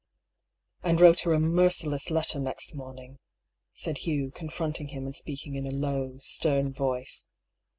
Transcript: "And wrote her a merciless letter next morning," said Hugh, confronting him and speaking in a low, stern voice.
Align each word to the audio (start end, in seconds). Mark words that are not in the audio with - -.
"And 0.81 0.99
wrote 0.99 1.19
her 1.19 1.33
a 1.33 1.39
merciless 1.39 2.09
letter 2.09 2.39
next 2.39 2.73
morning," 2.73 3.19
said 3.75 3.99
Hugh, 3.99 4.31
confronting 4.31 4.87
him 4.87 5.05
and 5.05 5.15
speaking 5.15 5.53
in 5.53 5.67
a 5.67 5.69
low, 5.69 6.17
stern 6.21 6.73
voice. 6.73 7.27